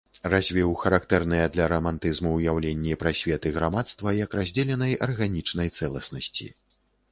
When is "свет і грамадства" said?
3.21-4.17